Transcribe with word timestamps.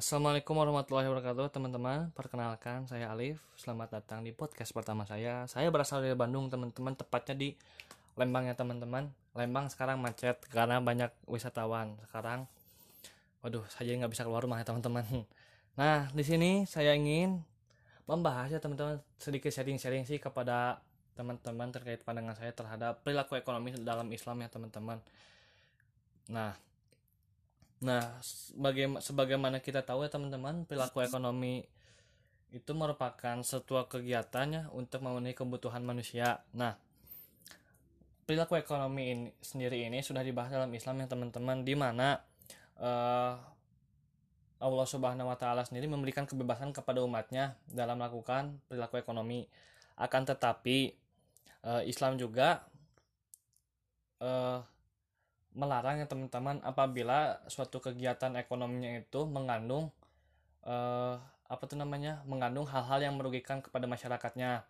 Assalamualaikum 0.00 0.56
warahmatullahi 0.56 1.12
wabarakatuh 1.12 1.60
teman-teman. 1.60 2.08
Perkenalkan 2.16 2.88
saya 2.88 3.12
Alif. 3.12 3.36
Selamat 3.52 4.00
datang 4.00 4.24
di 4.24 4.32
podcast 4.32 4.72
pertama 4.72 5.04
saya. 5.04 5.44
Saya 5.44 5.68
berasal 5.68 6.00
dari 6.00 6.16
Bandung 6.16 6.48
teman-teman 6.48 6.96
Tepatnya 6.96 7.36
di 7.36 7.52
Lembang 8.16 8.48
ya 8.48 8.56
teman-teman. 8.56 9.12
Lembang 9.36 9.68
sekarang 9.68 10.00
macet 10.00 10.40
karena 10.48 10.80
banyak 10.80 11.12
wisatawan. 11.28 12.00
Sekarang 12.08 12.48
Waduh 13.44 13.60
saya 13.68 13.92
nggak 13.92 14.08
bisa 14.08 14.24
keluar 14.24 14.40
rumah 14.40 14.64
ya 14.64 14.72
teman-teman. 14.72 15.04
Nah 15.76 16.08
di 16.16 16.24
sini 16.24 16.64
saya 16.64 16.96
ingin 16.96 17.44
Membahas 18.08 18.48
ya 18.48 18.56
teman-teman 18.56 19.04
Sedikit 19.20 19.52
sharing-sharing 19.52 20.08
sih 20.08 20.16
kepada 20.16 20.80
teman-teman 21.12 21.76
Terkait 21.76 22.00
pandangan 22.00 22.40
saya 22.40 22.56
terhadap 22.56 23.04
perilaku 23.04 23.36
ekonomi 23.36 23.76
dalam 23.76 24.08
Islam 24.08 24.40
ya 24.40 24.48
teman-teman. 24.48 24.96
Nah 26.32 26.56
Nah, 27.80 28.20
sebagai 28.20 29.00
sebagaimana 29.00 29.64
kita 29.64 29.80
tahu 29.80 30.04
ya 30.04 30.12
teman-teman, 30.12 30.68
perilaku 30.68 31.00
ekonomi 31.00 31.64
itu 32.52 32.72
merupakan 32.76 33.40
sebuah 33.40 33.88
kegiatannya 33.88 34.68
untuk 34.76 35.00
memenuhi 35.00 35.32
kebutuhan 35.32 35.80
manusia. 35.80 36.44
Nah, 36.52 36.76
perilaku 38.28 38.60
ekonomi 38.60 39.04
ini 39.08 39.28
sendiri 39.40 39.86
ini 39.86 40.04
sudah 40.04 40.20
dibahas 40.20 40.52
dalam 40.52 40.68
Islam 40.76 41.00
ya 41.00 41.06
teman-teman, 41.08 41.64
di 41.64 41.74
mana 41.78 42.20
uh, 42.76 43.34
Allah 44.60 44.86
Subhanahu 44.86 45.32
wa 45.32 45.38
taala 45.40 45.64
sendiri 45.64 45.88
memberikan 45.88 46.28
kebebasan 46.28 46.76
kepada 46.76 47.00
umatnya 47.00 47.56
dalam 47.64 47.96
melakukan 47.96 48.60
perilaku 48.68 49.00
ekonomi. 49.00 49.48
Akan 49.96 50.28
tetapi 50.28 50.92
uh, 51.64 51.80
Islam 51.88 52.20
juga 52.20 52.68
uh, 54.20 54.60
melarang 55.54 55.98
ya 55.98 56.06
teman-teman 56.06 56.62
apabila 56.62 57.42
suatu 57.50 57.82
kegiatan 57.82 58.34
ekonominya 58.38 59.02
itu 59.02 59.26
mengandung 59.26 59.90
eh, 60.62 61.14
apa 61.50 61.62
tuh 61.66 61.74
namanya 61.74 62.22
mengandung 62.26 62.66
hal-hal 62.70 63.02
yang 63.02 63.18
merugikan 63.18 63.58
kepada 63.58 63.90
masyarakatnya. 63.90 64.62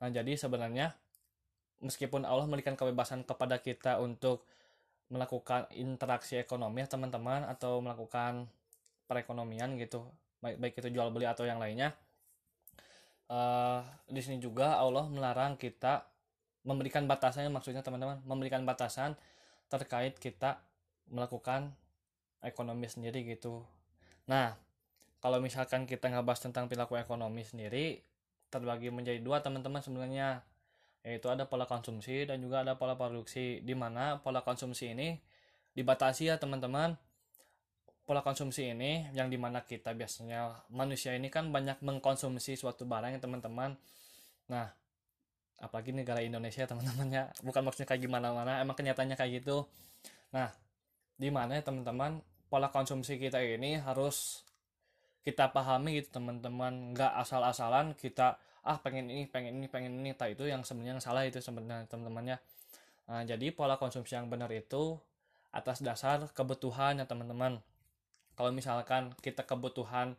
Nah 0.00 0.08
jadi 0.08 0.32
sebenarnya 0.40 0.96
meskipun 1.84 2.24
Allah 2.24 2.48
memberikan 2.48 2.72
kebebasan 2.72 3.28
kepada 3.28 3.60
kita 3.60 4.00
untuk 4.00 4.48
melakukan 5.12 5.68
interaksi 5.76 6.40
ekonomi 6.40 6.80
ya 6.80 6.88
teman-teman 6.88 7.44
atau 7.44 7.84
melakukan 7.84 8.48
perekonomian 9.04 9.76
gitu 9.76 10.08
baik 10.40 10.56
baik 10.56 10.74
itu 10.80 10.88
jual 10.96 11.12
beli 11.12 11.28
atau 11.28 11.44
yang 11.44 11.60
lainnya 11.60 11.92
uh, 13.28 13.84
di 14.08 14.20
sini 14.24 14.40
juga 14.40 14.80
Allah 14.80 15.04
melarang 15.08 15.60
kita 15.60 16.08
memberikan 16.64 17.04
batasannya 17.04 17.52
maksudnya 17.52 17.84
teman-teman 17.84 18.24
memberikan 18.24 18.64
batasan 18.64 19.12
terkait 19.68 20.16
kita 20.20 20.60
melakukan 21.10 21.72
ekonomi 22.44 22.86
sendiri 22.88 23.24
gitu. 23.24 23.64
Nah, 24.28 24.56
kalau 25.24 25.40
misalkan 25.40 25.88
kita 25.88 26.12
ngebahas 26.12 26.44
tentang 26.44 26.68
perilaku 26.68 27.00
ekonomi 27.00 27.44
sendiri, 27.44 28.04
terbagi 28.52 28.92
menjadi 28.92 29.24
dua 29.24 29.40
teman-teman 29.40 29.80
sebenarnya, 29.80 30.44
yaitu 31.00 31.32
ada 31.32 31.48
pola 31.48 31.64
konsumsi 31.64 32.28
dan 32.28 32.44
juga 32.44 32.60
ada 32.60 32.76
pola 32.76 32.96
produksi, 32.96 33.64
di 33.64 33.72
mana 33.72 34.20
pola 34.20 34.44
konsumsi 34.44 34.92
ini 34.92 35.16
dibatasi 35.72 36.28
ya 36.28 36.36
teman-teman. 36.36 36.96
Pola 38.04 38.20
konsumsi 38.20 38.68
ini 38.68 39.08
yang 39.16 39.32
di 39.32 39.40
mana 39.40 39.64
kita 39.64 39.96
biasanya 39.96 40.68
manusia 40.68 41.16
ini 41.16 41.32
kan 41.32 41.48
banyak 41.48 41.80
mengkonsumsi 41.80 42.52
suatu 42.52 42.84
barang 42.84 43.16
ya 43.16 43.20
teman-teman. 43.20 43.80
Nah, 44.52 44.76
apalagi 45.60 45.94
negara 45.94 46.20
Indonesia 46.24 46.66
teman-temannya. 46.70 47.30
Bukan 47.44 47.62
maksudnya 47.62 47.88
kayak 47.88 48.02
gimana 48.02 48.34
mana 48.34 48.62
emang 48.62 48.76
kenyataannya 48.78 49.16
kayak 49.18 49.42
gitu. 49.42 49.66
Nah 50.34 50.50
di 51.14 51.30
mana 51.30 51.58
teman-teman 51.62 52.18
pola 52.50 52.70
konsumsi 52.70 53.18
kita 53.18 53.38
ini 53.42 53.78
harus 53.78 54.42
kita 55.24 55.50
pahami 55.50 56.02
gitu 56.02 56.20
teman-teman. 56.20 56.94
Nggak 56.94 57.12
asal-asalan 57.24 57.94
kita 57.96 58.36
ah 58.64 58.80
pengen 58.80 59.12
ini 59.12 59.28
pengen 59.28 59.60
ini 59.62 59.66
pengen 59.70 59.92
ini. 60.00 60.12
Tak 60.16 60.36
itu 60.38 60.48
yang 60.48 60.62
sebenarnya 60.66 60.98
yang 60.98 61.02
salah 61.02 61.24
itu 61.24 61.40
sebenarnya 61.40 61.86
teman-temannya. 61.88 62.36
Nah, 63.04 63.20
jadi 63.28 63.52
pola 63.52 63.76
konsumsi 63.76 64.16
yang 64.16 64.32
benar 64.32 64.48
itu 64.48 64.96
atas 65.54 65.84
dasar 65.84 66.26
kebutuhan 66.34 66.98
ya 66.98 67.06
teman-teman. 67.06 67.62
Kalau 68.34 68.50
misalkan 68.50 69.14
kita 69.22 69.46
kebutuhan 69.46 70.18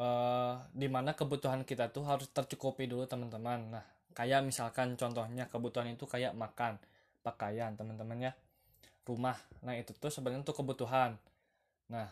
eh, 0.00 0.54
di 0.72 0.88
mana 0.88 1.12
kebutuhan 1.12 1.68
kita 1.68 1.92
tuh 1.92 2.08
harus 2.08 2.30
tercukupi 2.32 2.88
dulu 2.88 3.04
teman-teman. 3.04 3.60
Nah 3.68 3.84
kayak 4.20 4.44
misalkan 4.44 5.00
contohnya 5.00 5.48
kebutuhan 5.48 5.96
itu 5.96 6.04
kayak 6.04 6.36
makan 6.36 6.76
pakaian 7.24 7.72
teman-teman 7.72 8.28
ya. 8.28 8.32
Rumah. 9.08 9.32
Nah 9.64 9.72
itu 9.80 9.96
tuh 9.96 10.12
sebenarnya 10.12 10.44
untuk 10.44 10.60
kebutuhan. 10.60 11.16
Nah 11.88 12.04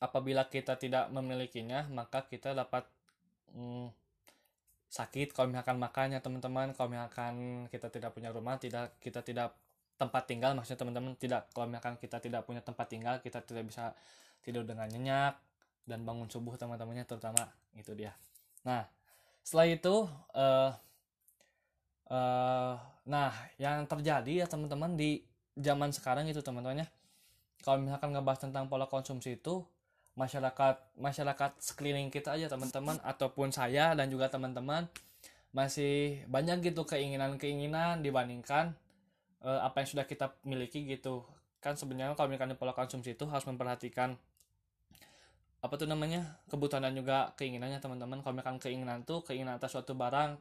apabila 0.00 0.48
kita 0.48 0.80
tidak 0.80 1.12
memilikinya 1.12 1.84
maka 1.92 2.24
kita 2.24 2.56
dapat 2.56 2.88
hmm, 3.52 3.92
sakit 4.88 5.36
kalau 5.36 5.52
misalkan 5.52 5.76
makannya 5.76 6.24
teman-teman. 6.24 6.72
Kalau 6.72 6.88
misalkan 6.88 7.68
kita 7.68 7.92
tidak 7.92 8.16
punya 8.16 8.32
rumah 8.32 8.56
tidak 8.56 8.96
kita 9.04 9.20
tidak 9.20 9.52
tempat 10.00 10.24
tinggal 10.24 10.56
maksudnya 10.56 10.80
teman-teman 10.80 11.12
tidak. 11.20 11.52
Kalau 11.52 11.68
misalkan 11.68 12.00
kita 12.00 12.16
tidak 12.16 12.48
punya 12.48 12.64
tempat 12.64 12.88
tinggal 12.88 13.20
kita 13.20 13.44
tidak 13.44 13.68
bisa 13.68 13.92
tidur 14.40 14.64
dengan 14.64 14.88
nyenyak 14.88 15.36
dan 15.84 16.00
bangun 16.00 16.32
subuh 16.32 16.56
teman-temannya 16.56 17.04
terutama. 17.04 17.44
Itu 17.76 17.92
dia. 17.92 18.16
Nah 18.64 18.88
setelah 19.44 19.68
itu 19.68 20.08
uh, 20.32 20.72
uh, 22.14 22.78
nah 23.04 23.34
yang 23.58 23.82
terjadi 23.90 24.44
ya 24.44 24.46
teman-teman 24.46 24.94
di 24.94 25.26
zaman 25.58 25.90
sekarang 25.90 26.30
itu 26.30 26.40
teman-temannya 26.40 26.86
kalau 27.66 27.82
misalkan 27.82 28.14
ngebahas 28.14 28.40
tentang 28.46 28.70
pola 28.70 28.86
konsumsi 28.86 29.34
itu 29.34 29.66
masyarakat 30.14 30.94
masyarakat 30.94 31.50
sekeliling 31.58 32.08
kita 32.08 32.38
aja 32.38 32.46
teman-teman 32.46 33.02
ataupun 33.02 33.50
saya 33.50 33.98
dan 33.98 34.06
juga 34.06 34.30
teman-teman 34.30 34.86
masih 35.54 36.22
banyak 36.30 36.70
gitu 36.70 36.82
keinginan-keinginan 36.86 38.02
dibandingkan 38.02 38.74
uh, 39.42 39.62
apa 39.62 39.82
yang 39.82 39.88
sudah 39.94 40.06
kita 40.06 40.34
miliki 40.42 40.82
gitu. 40.86 41.22
Kan 41.62 41.78
sebenarnya 41.78 42.18
kalau 42.18 42.30
misalkan 42.30 42.58
pola 42.58 42.74
konsumsi 42.74 43.14
itu 43.14 43.26
harus 43.30 43.46
memperhatikan 43.46 44.18
apa 45.64 45.74
tuh 45.80 45.88
namanya 45.88 46.42
kebutuhan 46.52 46.84
dan 46.84 46.92
juga 46.92 47.32
keinginannya 47.38 47.78
teman-teman. 47.78 48.20
Kalau 48.20 48.34
misalkan 48.34 48.58
keinginan 48.58 49.06
tuh 49.06 49.22
keinginan 49.22 49.62
atas 49.62 49.78
suatu 49.78 49.94
barang 49.94 50.36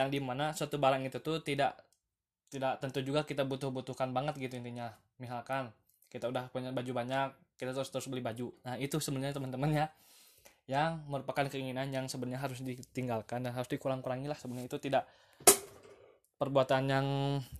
yang 0.00 0.08
di 0.08 0.16
mana 0.16 0.56
suatu 0.56 0.80
barang 0.80 1.04
itu 1.04 1.20
tuh 1.20 1.44
tidak 1.44 1.76
tidak 2.48 2.80
tentu 2.80 3.04
juga 3.04 3.28
kita 3.28 3.44
butuh-butuhkan 3.44 4.16
banget 4.16 4.40
gitu 4.40 4.56
intinya. 4.56 4.96
Misalkan 5.20 5.68
kita 6.08 6.26
udah 6.32 6.48
punya 6.48 6.72
baju 6.72 6.90
banyak 6.96 7.28
kita 7.60 7.76
terus 7.76 7.92
terus 7.92 8.08
beli 8.08 8.24
baju. 8.24 8.48
Nah 8.64 8.80
itu 8.80 8.96
sebenarnya 8.96 9.36
teman-teman 9.36 9.70
ya 9.70 9.86
yang 10.64 11.04
merupakan 11.04 11.44
keinginan 11.52 11.92
yang 11.92 12.08
sebenarnya 12.08 12.40
harus 12.40 12.64
ditinggalkan 12.64 13.44
dan 13.44 13.52
harus 13.52 13.68
dikurang-kurangi 13.68 14.26
lah. 14.32 14.38
Sebenarnya 14.40 14.72
itu 14.72 14.80
tidak 14.80 15.04
perbuatan 16.40 16.82
yang 16.88 17.06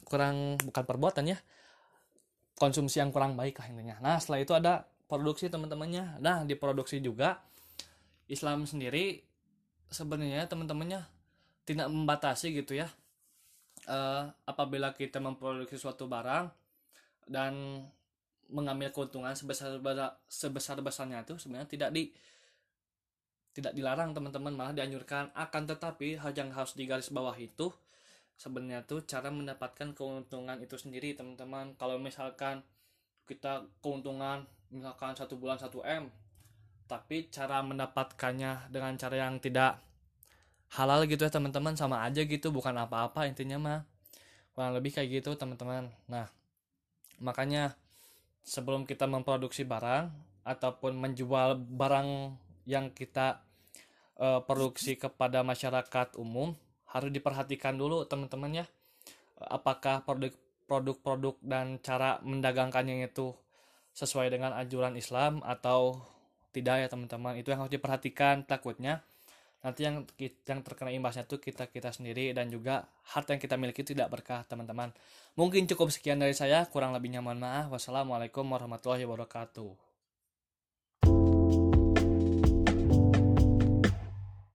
kurang 0.09 0.57
bukan 0.57 0.85
perbuatan 0.89 1.37
ya 1.37 1.39
konsumsi 2.57 3.05
yang 3.05 3.13
kurang 3.13 3.37
baik 3.37 3.61
lah 3.61 3.69
intinya. 3.69 3.97
Nah 4.01 4.17
setelah 4.17 4.41
itu 4.41 4.57
ada 4.57 4.89
produksi 5.05 5.53
teman-temannya. 5.53 6.25
Nah 6.25 6.49
di 6.49 6.57
produksi 6.57 6.97
juga 7.05 7.45
Islam 8.27 8.65
sendiri 8.65 9.21
sebenarnya 9.93 10.49
teman-temannya 10.49 11.20
tidak 11.71 11.87
membatasi 11.87 12.51
gitu 12.51 12.75
ya 12.75 12.91
uh, 13.87 14.27
apabila 14.45 14.91
kita 14.91 15.23
memproduksi 15.23 15.79
suatu 15.79 16.11
barang 16.11 16.51
dan 17.31 17.87
mengambil 18.51 18.91
keuntungan 18.91 19.31
sebesar 19.39 19.79
sebesar 20.27 20.83
besarnya 20.83 21.23
itu 21.23 21.39
sebenarnya 21.39 21.71
tidak 21.71 21.91
di 21.95 22.11
tidak 23.55 23.75
dilarang 23.75 24.11
teman-teman 24.15 24.55
malah 24.55 24.75
dianjurkan. 24.75 25.31
Akan 25.35 25.67
tetapi 25.67 26.19
hal 26.19 26.35
yang 26.35 26.51
harus 26.55 26.75
digaris 26.75 27.11
bawah 27.11 27.35
itu 27.35 27.71
sebenarnya 28.39 28.87
tuh 28.87 29.07
cara 29.07 29.31
mendapatkan 29.31 29.95
keuntungan 29.95 30.59
itu 30.59 30.75
sendiri 30.75 31.15
teman-teman. 31.15 31.75
Kalau 31.79 31.99
misalkan 31.99 32.63
kita 33.27 33.67
keuntungan 33.79 34.47
misalkan 34.71 35.15
satu 35.15 35.39
bulan 35.39 35.59
1 35.59 35.71
M 35.87 36.11
tapi 36.91 37.31
cara 37.31 37.63
mendapatkannya 37.63 38.71
dengan 38.75 38.99
cara 38.99 39.15
yang 39.15 39.39
tidak 39.39 39.79
halal 40.71 41.03
gitu 41.11 41.27
ya 41.27 41.33
teman-teman 41.33 41.75
sama 41.75 42.07
aja 42.07 42.23
gitu 42.23 42.55
bukan 42.55 42.75
apa-apa 42.79 43.27
intinya 43.27 43.59
mah. 43.59 43.81
Kurang 44.55 44.75
lebih 44.79 44.95
kayak 44.95 45.23
gitu 45.23 45.35
teman-teman. 45.35 45.91
Nah 46.07 46.31
makanya 47.19 47.75
sebelum 48.47 48.87
kita 48.87 49.05
memproduksi 49.11 49.67
barang 49.67 50.11
ataupun 50.47 50.97
menjual 50.97 51.59
barang 51.59 52.39
yang 52.65 52.95
kita 52.95 53.43
uh, 54.17 54.41
produksi 54.47 54.95
kepada 54.95 55.43
masyarakat 55.43 56.15
umum 56.17 56.55
harus 56.91 57.11
diperhatikan 57.11 57.75
dulu 57.75 58.07
teman-teman 58.07 58.63
ya. 58.63 58.67
Apakah 59.41 60.07
produk 60.07 60.35
produk-produk 60.71 61.35
dan 61.43 61.83
cara 61.83 62.23
mendagangkannya 62.23 63.11
itu 63.11 63.35
sesuai 63.91 64.31
dengan 64.31 64.55
anjuran 64.55 64.95
Islam 64.95 65.43
atau 65.43 65.99
tidak 66.55 66.87
ya 66.87 66.89
teman-teman. 66.91 67.35
Itu 67.43 67.51
yang 67.51 67.67
harus 67.67 67.75
diperhatikan 67.75 68.47
takutnya 68.47 69.03
nanti 69.61 69.85
yang 69.85 70.09
yang 70.21 70.61
terkena 70.65 70.89
imbasnya 70.93 71.29
itu 71.29 71.37
kita 71.37 71.69
kita 71.69 71.93
sendiri 71.93 72.33
dan 72.33 72.49
juga 72.49 72.89
harta 73.13 73.37
yang 73.37 73.43
kita 73.43 73.61
miliki 73.61 73.85
tidak 73.85 74.09
berkah 74.09 74.45
teman-teman. 74.49 74.93
Mungkin 75.37 75.69
cukup 75.69 75.93
sekian 75.93 76.21
dari 76.21 76.33
saya 76.33 76.65
kurang 76.69 76.97
lebihnya 76.97 77.21
mohon 77.21 77.41
maaf. 77.41 77.69
Wassalamualaikum 77.69 78.45
warahmatullahi 78.49 79.05
wabarakatuh 79.05 79.90